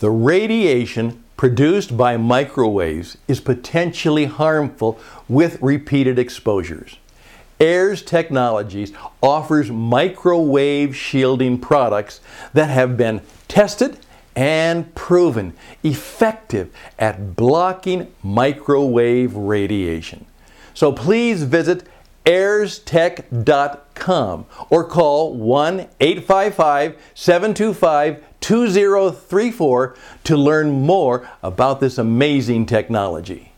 The 0.00 0.10
radiation 0.10 1.22
produced 1.36 1.94
by 1.94 2.16
microwaves 2.16 3.18
is 3.28 3.38
potentially 3.38 4.24
harmful 4.24 4.98
with 5.28 5.60
repeated 5.60 6.18
exposures. 6.18 6.96
Aires 7.60 8.00
Technologies 8.00 8.94
offers 9.22 9.70
microwave 9.70 10.96
shielding 10.96 11.58
products 11.58 12.22
that 12.54 12.70
have 12.70 12.96
been 12.96 13.20
tested 13.46 13.98
and 14.34 14.94
proven 14.94 15.52
effective 15.82 16.74
at 16.98 17.36
blocking 17.36 18.10
microwave 18.22 19.36
radiation. 19.36 20.24
So 20.72 20.92
please 20.92 21.42
visit 21.42 21.86
airestech.com 22.24 24.46
or 24.70 24.84
call 24.84 25.34
1 25.34 25.88
855 26.00 26.96
725 27.14 28.24
2034 28.50 29.94
to 30.24 30.36
learn 30.36 30.72
more 30.84 31.30
about 31.40 31.78
this 31.78 31.98
amazing 31.98 32.66
technology. 32.66 33.49